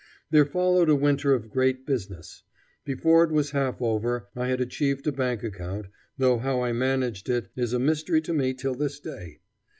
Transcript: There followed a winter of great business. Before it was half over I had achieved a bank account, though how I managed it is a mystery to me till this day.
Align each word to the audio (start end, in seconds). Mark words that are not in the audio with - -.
There 0.31 0.47
followed 0.47 0.89
a 0.89 0.95
winter 0.95 1.31
of 1.35 1.51
great 1.51 1.85
business. 1.85 2.41
Before 2.83 3.23
it 3.23 3.29
was 3.29 3.51
half 3.51 3.79
over 3.83 4.29
I 4.35 4.47
had 4.47 4.59
achieved 4.59 5.05
a 5.05 5.11
bank 5.11 5.43
account, 5.43 5.89
though 6.17 6.39
how 6.39 6.61
I 6.63 6.73
managed 6.73 7.29
it 7.29 7.49
is 7.55 7.71
a 7.71 7.77
mystery 7.77 8.21
to 8.21 8.33
me 8.33 8.55
till 8.55 8.73
this 8.73 8.99
day. 8.99 9.41